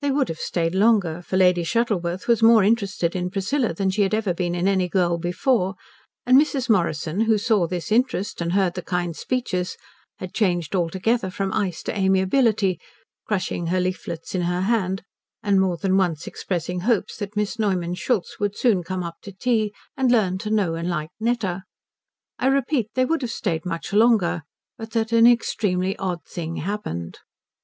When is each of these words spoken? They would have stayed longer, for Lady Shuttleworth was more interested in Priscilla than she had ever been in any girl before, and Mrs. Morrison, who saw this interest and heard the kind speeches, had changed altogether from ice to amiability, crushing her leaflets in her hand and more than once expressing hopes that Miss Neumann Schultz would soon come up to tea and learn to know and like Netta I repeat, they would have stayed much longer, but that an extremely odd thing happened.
They 0.00 0.10
would 0.10 0.26
have 0.28 0.40
stayed 0.40 0.74
longer, 0.74 1.22
for 1.22 1.36
Lady 1.36 1.62
Shuttleworth 1.62 2.26
was 2.26 2.42
more 2.42 2.64
interested 2.64 3.14
in 3.14 3.30
Priscilla 3.30 3.72
than 3.72 3.90
she 3.90 4.02
had 4.02 4.12
ever 4.12 4.34
been 4.34 4.56
in 4.56 4.66
any 4.66 4.88
girl 4.88 5.18
before, 5.18 5.76
and 6.26 6.36
Mrs. 6.36 6.68
Morrison, 6.68 7.20
who 7.20 7.38
saw 7.38 7.68
this 7.68 7.92
interest 7.92 8.40
and 8.40 8.54
heard 8.54 8.74
the 8.74 8.82
kind 8.82 9.14
speeches, 9.14 9.76
had 10.18 10.34
changed 10.34 10.74
altogether 10.74 11.30
from 11.30 11.52
ice 11.52 11.80
to 11.84 11.96
amiability, 11.96 12.80
crushing 13.28 13.68
her 13.68 13.78
leaflets 13.78 14.34
in 14.34 14.40
her 14.42 14.62
hand 14.62 15.04
and 15.44 15.60
more 15.60 15.76
than 15.76 15.96
once 15.96 16.26
expressing 16.26 16.80
hopes 16.80 17.16
that 17.18 17.36
Miss 17.36 17.56
Neumann 17.56 17.94
Schultz 17.94 18.40
would 18.40 18.58
soon 18.58 18.82
come 18.82 19.04
up 19.04 19.20
to 19.22 19.30
tea 19.32 19.72
and 19.96 20.10
learn 20.10 20.38
to 20.38 20.50
know 20.50 20.74
and 20.74 20.90
like 20.90 21.10
Netta 21.20 21.62
I 22.36 22.48
repeat, 22.48 22.88
they 22.96 23.04
would 23.04 23.22
have 23.22 23.30
stayed 23.30 23.64
much 23.64 23.92
longer, 23.92 24.42
but 24.76 24.90
that 24.90 25.12
an 25.12 25.28
extremely 25.28 25.96
odd 25.98 26.24
thing 26.24 26.56
happened. 26.56 27.20